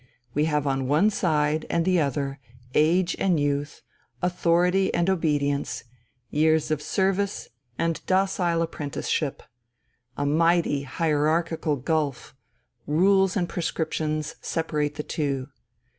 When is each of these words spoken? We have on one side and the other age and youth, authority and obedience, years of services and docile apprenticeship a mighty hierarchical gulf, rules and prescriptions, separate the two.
We 0.33 0.45
have 0.45 0.65
on 0.65 0.87
one 0.87 1.11
side 1.11 1.67
and 1.69 1.85
the 1.85 2.01
other 2.01 2.39
age 2.73 3.15
and 3.19 3.39
youth, 3.39 3.83
authority 4.23 4.91
and 4.95 5.07
obedience, 5.11 5.83
years 6.31 6.71
of 6.71 6.81
services 6.81 7.49
and 7.77 8.03
docile 8.07 8.63
apprenticeship 8.63 9.43
a 10.17 10.25
mighty 10.25 10.81
hierarchical 10.81 11.75
gulf, 11.75 12.35
rules 12.87 13.37
and 13.37 13.47
prescriptions, 13.47 14.33
separate 14.41 14.95
the 14.95 15.03
two. 15.03 15.49